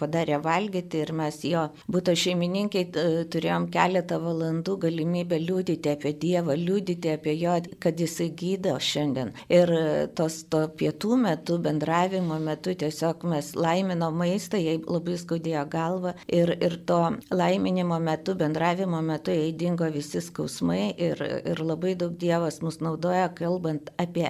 [0.00, 2.84] padarė valgyti ir mes jo būtų šeimininkai
[3.32, 9.32] turėjom keletą valandų galimybę liūdyti apie Dievą, liūdyti apie jo, kad jisai gydo šiandien.
[9.52, 9.72] Ir
[10.18, 16.54] tos to pietų metu, bendravimo metu tiesiog mes laimino maistą, jai labai skaudėjo galva ir,
[16.60, 17.00] ir to
[17.32, 23.28] laiminimo metu, bendravimo metu jai dingo visi skausmai ir, ir labai daug Dievas mus naudoja,
[23.36, 24.28] kalbant apie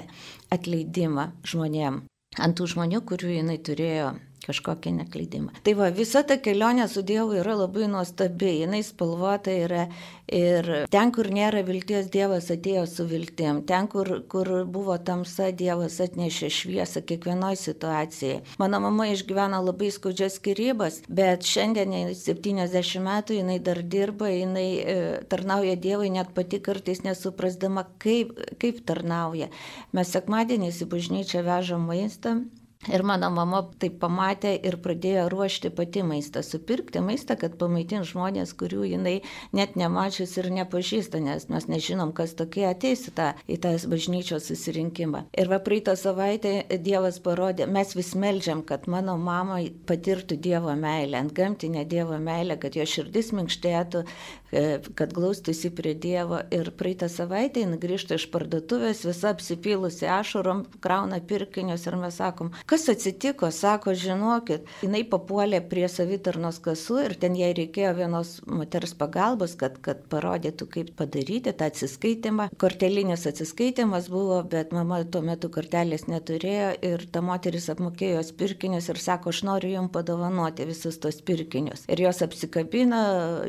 [0.55, 2.03] atleidimą žmonėm.
[2.41, 4.13] Ant tų žmonių, kurių jinai turėjo
[4.49, 5.55] kažkokį nekleidimą.
[5.67, 9.87] Tai va, visa ta kelionė su Dievu yra labai nuostabi, jinai spalvota yra
[10.33, 15.99] ir ten, kur nėra vilties, Dievas atėjo su viltim, ten, kur, kur buvo tamsa, Dievas
[16.03, 18.41] atnešė šviesą kiekvienoje situacijoje.
[18.63, 24.97] Mano mama išgyveno labai skaudžias skirybas, bet šiandien 70 metų jinai dar dirba, jinai e,
[25.31, 29.51] tarnauja Dievui net pati kartais nesuprasdama, kaip, kaip tarnauja.
[29.93, 32.41] Mes sekmadieniais į bažnyčią vežam maistą
[32.91, 38.57] Ir mano mama tai pamatė ir pradėjo ruošti pati maistą, supirkti maistą, kad pamaitint žmonės,
[38.59, 39.13] kurių jinai
[39.55, 44.49] net nemačius ir nepažįsta, nes mes nežinom, kas tokie ateis į tą, į tą bažnyčios
[44.51, 45.29] susirinkimą.
[45.39, 51.21] Ir va praeitą savaitę Dievas parodė, mes vis melžiam, kad mano mama patirtų Dievo meilę,
[51.23, 54.03] ant gamtinę Dievo meilę, kad jo širdis minkštėtų,
[54.51, 54.65] e,
[54.99, 56.43] kad glaustųsi prie Dievo.
[56.51, 62.51] Ir praeitą savaitę jin grįžta iš parduotuvės, visa apsipylusi ašurom, krauna pirkinius ir mes sakom,
[62.73, 68.95] kas atsitiko, sako, žinokit, jinai papuolė prie savitarnos kasų ir ten jai reikėjo vienos moters
[68.97, 72.47] pagalbos, kad, kad parodytų, kaip padaryti tą atsiskaitimą.
[72.63, 78.89] Kortelinis atsiskaitimas buvo, bet mama tuo metu kortelės neturėjo ir ta moteris apmokėjo jos pirkinius
[78.89, 81.85] ir sako, aš noriu jums padovanoti visus tos pirkinius.
[81.93, 83.03] Ir jos apsikabina,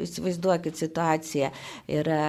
[0.03, 1.53] įsivaizduokit situaciją,
[2.01, 2.19] yra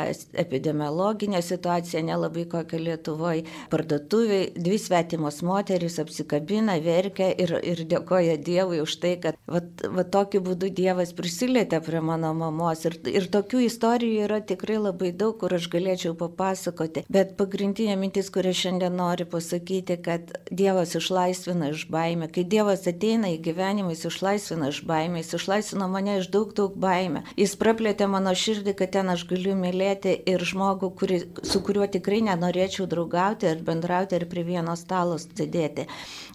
[0.45, 3.43] epidemiologinė situacija, nelabai kokia Lietuvoje,
[3.75, 9.61] parduotuviai, dvi svetimos moteris apsikabina, verkia ir, ir dėkoja Dievui už tai, kad va,
[9.97, 12.85] va tokiu būdu Dievas prisilietė prie mano mamos.
[12.89, 17.05] Ir, ir tokių istorijų yra tikrai labai daug, kur aš galėčiau papasakoti.
[17.13, 22.31] Bet pagrindinė mintis, kurią šiandien noriu pasakyti, kad Dievas išlaisvina iš baimę.
[22.35, 26.77] Kai Dievas ateina į gyvenimą, jis išlaisvina iš baimę, jis išlaisvino mane iš daug, daug
[26.81, 27.25] baimę.
[27.41, 32.21] Jis praplėtė mano širdį, kad ten aš galiu mylėti ir žmogų, kuri, su kuriuo tikrai
[32.29, 35.87] nenorėčiau draugauti ar bendrauti ar prie vieno stalo sėdėti.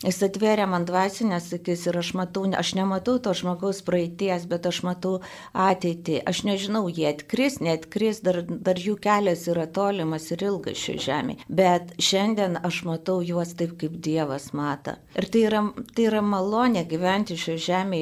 [0.04, 4.82] Jis atvėrė man dvasinės akis ir aš matau, aš nematau to žmogaus praeities, bet aš
[4.88, 5.20] matau
[5.54, 6.22] ateitį.
[6.30, 11.40] Aš nežinau, jie atkris, neatkris, dar, dar jų kelias yra tolimas ir ilgas šio žemė.
[11.50, 14.96] Bet šiandien aš matau juos taip, kaip Dievas mato.
[15.20, 18.02] Ir tai yra, tai yra malonė gyventi šio žemė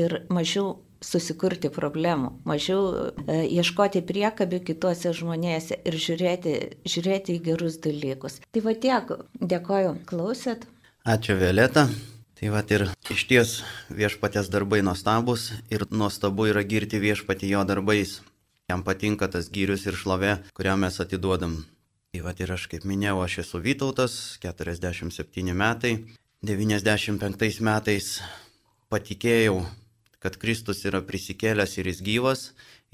[0.00, 6.54] ir mažiau susikurti problemų, mažiau e, ieškoti priekabių kituose žmonėse ir žiūrėti,
[6.88, 8.40] žiūrėti į gerus dalykus.
[8.54, 10.64] Tai va tiek, dėkoju, klausėt.
[11.04, 11.88] Ačiū Violeta.
[12.34, 13.50] Tai va ir iš ties
[13.92, 18.16] viešpatės darbai nuostabus ir nuostabu yra girti viešpatį jo darbais.
[18.72, 21.60] Jam patinka tas gyrius ir šlovė, kurią mes atiduodam.
[22.12, 25.94] Tai va ir aš kaip minėjau, aš esu Vytautas, 47 metai.
[26.44, 28.10] 95 metais
[28.88, 29.62] patikėjau
[30.24, 32.42] kad Kristus yra prisikėlęs ir jis gyvas,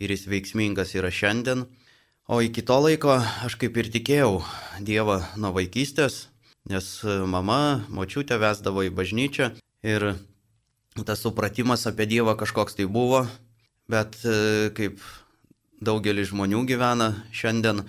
[0.02, 1.68] ir jis veiksmingas yra šiandien.
[2.26, 4.40] O iki to laiko aš kaip ir tikėjau
[4.82, 6.24] Dievą nuo vaikystės,
[6.68, 6.90] nes
[7.30, 9.52] mama, močiutė vesdavo į bažnyčią
[9.86, 10.12] ir
[11.06, 13.24] tas supratimas apie Dievą kažkoks tai buvo,
[13.88, 15.00] bet e, kaip
[15.80, 17.84] daugelis žmonių gyvena šiandien,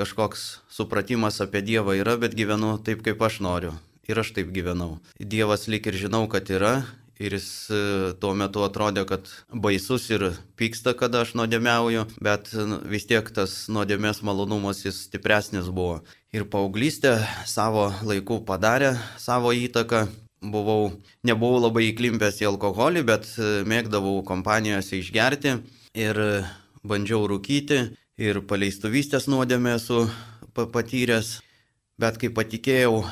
[0.00, 3.76] kažkoks supratimas apie Dievą yra, bet gyvenu taip, kaip aš noriu.
[4.10, 4.98] Ir aš taip gyvenau.
[5.20, 6.82] Dievas lik ir žinau, kad yra,
[7.22, 7.82] ir jis e,
[8.18, 12.50] tuo metu atrodė, kad baisus ir pyksta, kada aš nuodėmiauju, bet
[12.90, 16.00] vis tiek tas nuodėmės malonumas jis stipresnis buvo.
[16.32, 20.06] Ir paauglystė savo laiku padarė savo įtaką.
[20.42, 20.88] Buvau,
[21.22, 25.52] nebuvau labai įklimpęs į alkoholį, bet e, mėgdavau kompanijose išgerti
[25.94, 26.18] ir
[26.82, 27.78] bandžiau rūkyti
[28.18, 30.06] ir paleistuvystės nuodėmę esu
[30.56, 31.36] patyręs.
[32.00, 33.04] Bet kai patikėjau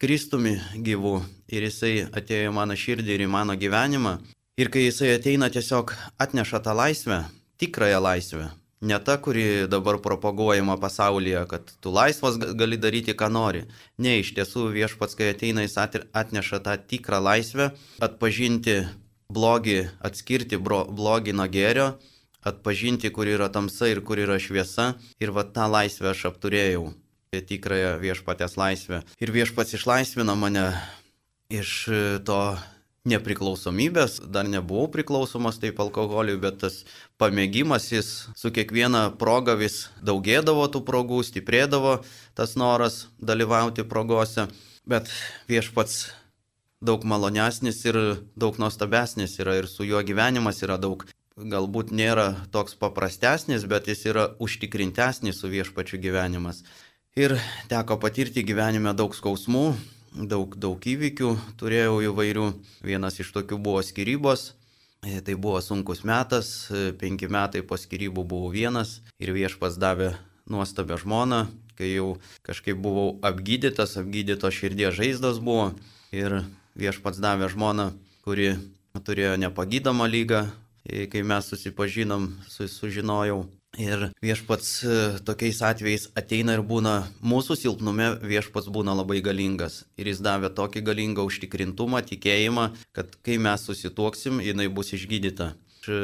[0.00, 1.18] Kristumi gyvu
[1.52, 4.14] ir jisai atėjo į mano širdį ir į mano gyvenimą.
[4.60, 7.24] Ir kai jisai ateina, tiesiog atneša tą laisvę,
[7.60, 8.48] tikrąją laisvę.
[8.80, 13.66] Ne ta, kuri dabar propaguojama pasaulyje, kad tu laisvas gali daryti, ką nori.
[14.00, 18.78] Ne, iš tiesų viešpats, kai ateina, jis atneša tą tikrą laisvę, atpažinti
[19.28, 21.90] blogį, atskirti blogį nuo gėrio,
[22.40, 24.94] atpažinti, kur yra tamsa ir kur yra šviesa.
[25.20, 26.88] Ir va tą laisvę aš apturėjau
[27.30, 29.04] tikrąją viešpatės laisvę.
[29.20, 30.64] Ir viešpats išlaisvino mane
[31.52, 31.84] iš
[32.24, 32.40] to
[33.08, 36.82] nepriklausomybės, dar nebuvau priklausomas taip alkoholiui, bet tas
[37.20, 42.00] pamėgimas jis su kiekviena proga vis daugėdavo tų progų, stiprėdavo
[42.36, 44.48] tas noras dalyvauti progose,
[44.84, 45.08] bet
[45.48, 46.10] viešpats
[46.84, 47.96] daug malonesnis ir
[48.36, 51.06] daug nuostabesnis yra ir su juo gyvenimas yra daug.
[51.40, 56.60] Galbūt nėra toks paprastesnis, bet jis yra užtikrintesnis su viešpačiu gyvenimas.
[57.16, 57.38] Ir
[57.70, 59.72] teko patirti gyvenime daug skausmų,
[60.14, 62.46] daug, daug įvykių turėjau įvairių.
[62.86, 64.54] Vienas iš tokių buvo skirybos.
[65.00, 70.12] E, tai buvo sunkus metas, e, penki metai po skirybų buvau vienas ir viešpas davė
[70.50, 71.46] nuostabią žmoną,
[71.78, 75.70] kai jau kažkaip buvau apgydytas, apgydytos širdies žaizdos buvo
[76.12, 76.42] ir
[76.76, 77.94] viešpats davė žmoną,
[78.26, 78.58] kuri
[78.92, 80.42] turėjo nepagydomą lygą,
[80.84, 83.46] e, kai mes susipažinom, su, sužinojau
[83.78, 89.84] Ir viešpats e, tokiais atvejais ateina ir būna mūsų silpnume, viešpats būna labai galingas.
[89.94, 95.52] Ir jis davė tokį galingą užtikrintumą, tikėjimą, kad kai mes susituoksim, jinai bus išgydyta.
[95.54, 96.02] Aš e,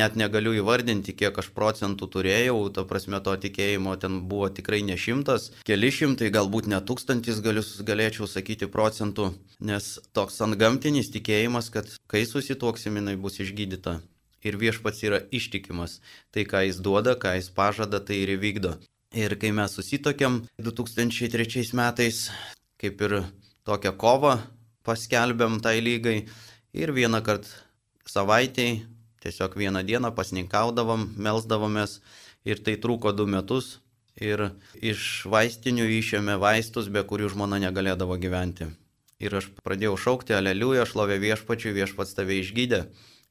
[0.00, 4.96] net negaliu įvardinti, kiek aš procentų turėjau, ta prasme to tikėjimo ten buvo tikrai ne
[4.96, 11.92] šimtas, keli šimtai, galbūt net tūkstantis galiu, galėčiau sakyti procentų, nes toks antgamtinis tikėjimas, kad
[12.08, 14.00] kai susituoksim, jinai bus išgydyta
[14.46, 16.00] ir viešpats yra ištikimas.
[16.34, 18.76] Tai, ką jis duoda, ką jis pažada, tai ir įvykdo.
[19.16, 22.26] Ir kai mes susitokėm 2003 metais,
[22.80, 23.20] kaip ir
[23.66, 24.36] tokią kovą
[24.86, 26.18] paskelbėm tai lygai
[26.76, 27.50] ir vieną kartą
[28.06, 28.84] savaitėj,
[29.24, 32.00] tiesiog vieną dieną pasninkaudavom, melzdavomės
[32.46, 33.80] ir tai truko du metus.
[34.16, 34.40] Ir
[34.80, 38.70] iš vaistinių išėmė vaistus, be kurių žmona negalėdavo gyventi.
[39.20, 42.86] Ir aš pradėjau šaukti, aleliuja, šlovė viešpačiui, viešpats tave išgydė.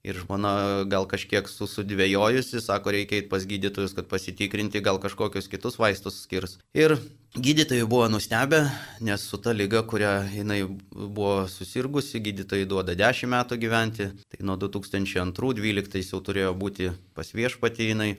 [0.06, 5.80] Ir žmona gal kažkiek susidvėjojusi, sako, reikia eiti pas gydytojus, kad pasitikrinti, gal kažkokius kitus
[5.82, 6.60] vaistus skirs.
[6.78, 6.94] Ir
[7.34, 8.60] gydytojai buvo nustebę,
[9.02, 10.60] nes su ta lyga, kurią jinai
[10.94, 14.12] buvo susirgusi, gydytojai duoda 10 metų gyventi.
[14.30, 18.12] Tai nuo 2002-2012 jau turėjo būti pas viešpatį jinai.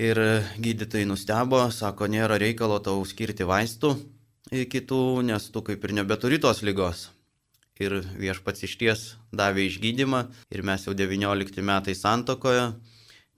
[0.00, 0.18] Ir
[0.58, 3.94] gydytojai nustebo, sako, nėra reikalo tau skirti vaistų
[4.50, 7.06] kitų, nes tu kaip ir nebeturi tos lygos
[7.80, 12.70] ir viešpats išties davė išgydymą ir mes jau 19 metai santokoje,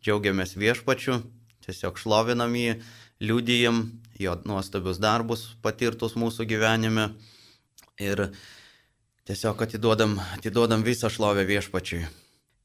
[0.03, 1.21] džiaugiamės viešpačiu,
[1.63, 2.81] tiesiog šlovinam jį,
[3.23, 3.85] liūdijam
[4.19, 7.13] jo nuostabius darbus patirtus mūsų gyvenime
[8.03, 8.27] ir
[9.29, 12.03] tiesiog atiduodam, atiduodam visą šlovę viešpačiui.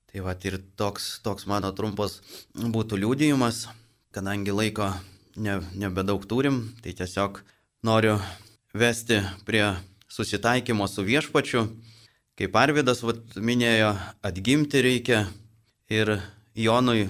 [0.08, 2.22] Tai va ir toks, toks mano trumpas
[2.58, 3.68] būtų liūdėjimas,
[4.16, 4.90] kadangi laiko
[5.36, 7.44] ne, nebedaug turim, tai tiesiog
[7.86, 8.16] noriu
[8.74, 9.76] vesti prie
[10.08, 11.68] susitaikymo su viešpačiu.
[12.38, 15.24] Kaip Arvidas vat, minėjo, atgimti reikia
[15.90, 16.20] ir
[16.56, 17.08] Jonui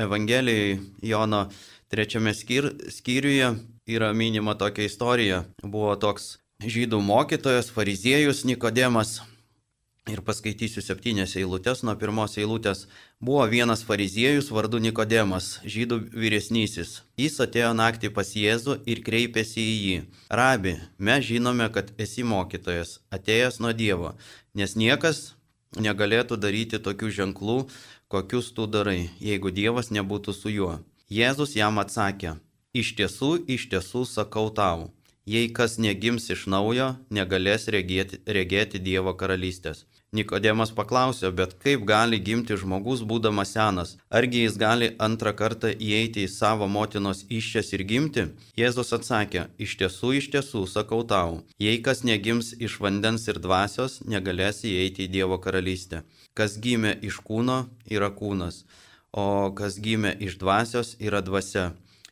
[0.00, 1.46] Evangelijai, Jono
[1.92, 3.52] trečiame skyr, skyriuje
[3.88, 5.42] yra minima tokia istorija.
[5.62, 9.20] Buvo toks žydų mokytojas, fariziejus Nikodemas,
[10.10, 11.84] Ir paskaitysiu septynės eilutės.
[11.86, 12.88] Nuo pirmos eilutės
[13.22, 16.96] buvo vienas fariziejus vardu Nikodemas, žydų vyresnysis.
[17.14, 20.00] Jis atėjo naktį pas Jėzų ir kreipėsi į jį.
[20.40, 24.10] Rabi, mes žinome, kad esi mokytojas, atėjęs nuo Dievo,
[24.58, 25.36] nes niekas
[25.78, 27.56] negalėtų daryti tokių ženklų,
[28.10, 30.72] kokius tu darai, jeigu Dievas nebūtų su juo.
[31.14, 32.40] Jėzus jam atsakė,
[32.74, 34.90] iš tiesų, iš tiesų sakau tau
[35.24, 39.86] jei kas negims iš naujo, negalės regėti, regėti Dievo karalystės.
[40.12, 43.92] Nikodemas paklausė, bet kaip gali gimti žmogus būdamas senas?
[44.18, 48.26] Argi jis gali antrą kartą įeiti į savo motinos iščias ir gimti?
[48.60, 54.02] Jėzus atsakė, iš tiesų, iš tiesų, sakau tau, jei kas negims iš vandens ir dvasios,
[54.04, 56.02] negalės įeiti į Dievo karalystę.
[56.36, 58.66] Kas gimė iš kūno, yra kūnas,
[59.16, 61.70] o kas gimė iš dvasios, yra dvasia.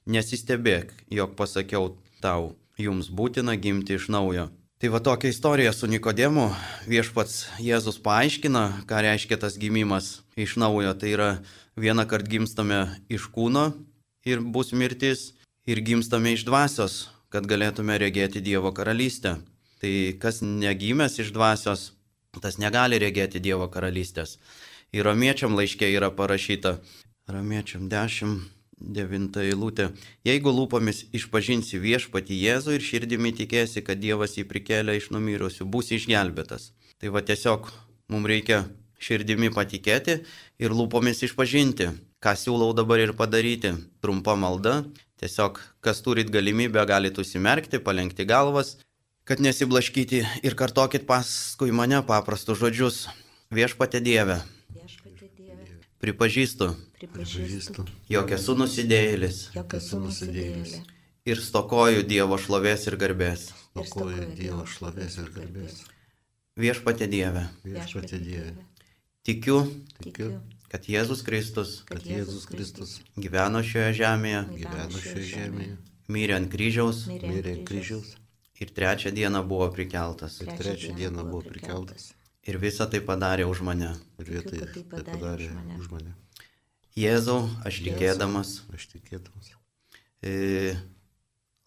[0.08, 4.48] Nesistebėk, jog pasakiau tau jums būtina gimti iš naujo.
[4.80, 6.46] Tai va tokia istorija su Nikodemu
[6.88, 10.94] viešpats Jėzus paaiškina, ką reiškia tas gimimas iš naujo.
[10.96, 11.26] Tai yra
[11.76, 12.78] vieną kartą gimstame
[13.12, 13.74] iš kūno
[14.24, 15.34] ir bus mirtis,
[15.68, 16.94] ir gimstame iš dvasios,
[17.28, 19.34] kad galėtume regėti Dievo karalystę.
[19.84, 21.90] Tai kas negimęs iš dvasios,
[22.40, 24.38] tas negali regėti Dievo karalystės.
[24.96, 26.78] Ir romiečiam laiškė yra parašyta,
[27.28, 28.48] romiečiam 10
[28.80, 29.90] devinta eilutė.
[30.24, 35.92] Jeigu lūpomis išpažinsi viešpati Jėzų ir širdimi tikėsi, kad Dievas jį prikelia iš numirusių, bus
[35.92, 36.72] išgelbėtas.
[37.00, 37.70] Tai va tiesiog
[38.10, 38.64] mums reikia
[39.00, 40.20] širdimi patikėti
[40.60, 41.90] ir lūpomis išpažinti.
[42.20, 43.72] Ką siūlau dabar ir padaryti?
[44.04, 44.82] Trumpa malda.
[45.20, 48.78] Tiesiog, kas turit galimybę, galite užsimerkti, palengti galvas,
[49.28, 53.02] kad nesiblaškyti ir kartokit paskui mane paprastus žodžius.
[53.52, 54.38] Viešpatė Dieve.
[56.00, 59.38] Pripažįstu, Pripažįstu, jog esu nusidėjėlis.
[59.54, 60.82] Jog esu nusidėjėlė.
[61.30, 63.46] Ir stokoju Dievo šlovės ir garbės.
[63.72, 65.80] Stokoju Dievo šlovės ir garbės.
[66.60, 68.52] Viešpatė Dieve, Viešpatie Dieve,
[69.24, 69.62] tikiu,
[70.02, 70.32] Tikiu,
[70.72, 75.76] kad Jėzus Kristus kad Jėzus Kristus gyveno šioje žemėje, gyveno šioje žemėje,
[76.12, 78.16] mirė ant kryžiaus mirė ant kryžiaus.
[78.60, 80.40] ir trečią dieną buvo prikeltas.
[80.42, 82.12] ir trečią dieną buvo prikeltas.
[82.44, 83.94] Ir visą tai padarė už mane.
[84.18, 86.12] Ir kad tai tai padarė padarė už mane.
[86.98, 89.52] Jėzau, aš tikėdamas, Aš tikėdamas.
[90.22, 90.74] e,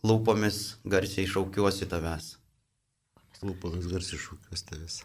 [0.03, 2.35] lūpomis garsiai šaukiuosi tavęs.
[3.43, 5.01] Lūpomis garsiai šūkiuos tavęs.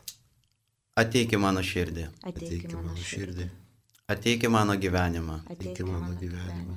[0.98, 3.46] Ateik į mano širdį, Ateik į mano širdį,
[4.10, 6.76] ateik į mano gyvenimą, ateik į mano gyvenimą.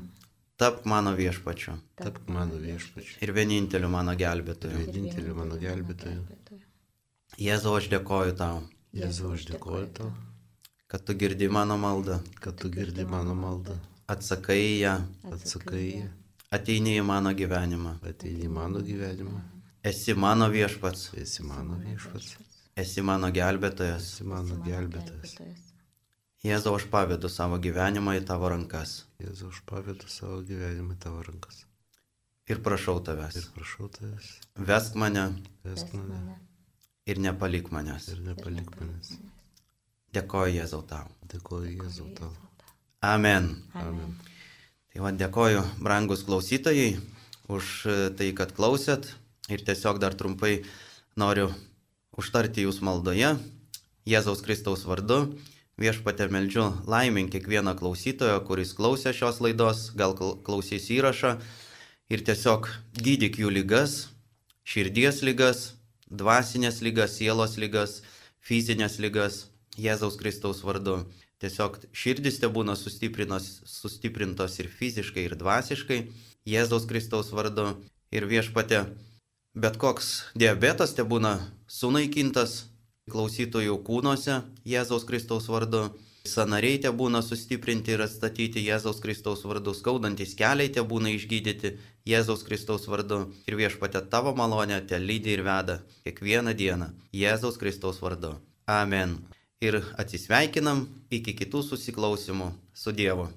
[0.61, 3.17] tapk mano viešpačiu Tapk mano viešpačiu.
[3.21, 4.77] ir vieninteliu mano gelbėtoju.
[4.85, 6.21] Vieninteliu mano gelbėtoju.
[7.41, 8.61] Jėzau, aš dėkoju tau,
[8.93, 10.11] Jėzau, aš dėkoju tau,
[10.91, 13.77] kad tu girdi mano maldą, kad tu girdi mano maldą,
[14.11, 14.97] atsakai ją,
[15.31, 16.09] atsakai ją,
[16.51, 17.95] ateini į mano gyvenimą.
[18.03, 19.39] ateini į mano gyvenimą,
[19.83, 22.35] Esi mano viešpats, esi mano viešpats,
[22.77, 24.03] esi mano gelbėtojas.
[24.13, 25.33] esi mano gelbėtojas.
[26.43, 29.05] Jėzau, aš pavedu savo gyvenimą į tavo rankas.
[29.21, 31.65] Jėzau, aš pavedu savo gyvenimą į tavo rankas.
[32.51, 35.25] ir prašau Ir tavęs, prašau tavęs, vesk mane.
[35.63, 36.39] Vesk mane.
[37.05, 38.07] Ir nepalik manęs.
[38.11, 39.17] ir nepalik manęs.
[40.11, 41.07] Dėkoju Jėzau tau.
[41.31, 42.31] Dėkoju Jėzau tau.
[43.01, 43.45] Amen.
[43.73, 44.17] Amen.
[44.91, 46.97] Tai va dėkoju, brangus klausytojai,
[47.47, 49.07] už e, tai, kad klausėt.
[49.47, 50.65] Ir tiesiog dar trumpai
[51.15, 51.47] noriu
[52.19, 53.37] užtarti jūs maldoje.
[54.03, 55.37] Jėzaus Kristaus vardu.
[55.79, 61.37] Viešpatė meldžiu laimink kiekvieną klausytoją, kuris klausė šios laidos, gal kl- klausys įrašą.
[62.11, 62.67] Ir tiesiog
[62.99, 64.09] gydyk jų lygas,
[64.67, 65.71] širdies lygas,
[66.11, 68.01] dvasinės lygas, sielos lygas,
[68.43, 69.45] fizinės lygas
[69.79, 71.05] Jėzaus Kristaus vardu.
[71.41, 76.01] Tiesiog širdis te būna sustiprintos ir fiziškai, ir dvasiškai
[76.45, 77.79] Jėzaus Kristaus vardu.
[78.11, 78.83] Ir viešpatė,
[79.55, 81.37] bet koks diabetas te būna
[81.71, 82.65] sunaikintas
[83.11, 85.89] klausytojų kūnuose Jėzaus Kristaus vardu.
[86.27, 91.73] Sanariai te būna sustiprinti ir atstatyti Jėzaus Kristaus vardu, skaudantis keliai te būna išgydyti
[92.05, 93.23] Jėzaus Kristaus vardu.
[93.49, 96.91] Ir viešpatė tavo malonė te lydi ir veda kiekvieną dieną
[97.23, 98.35] Jėzaus Kristaus vardu.
[98.69, 99.17] Amen.
[99.61, 103.27] Ir atsisveikinam iki kitų susiklausimų su Dievu.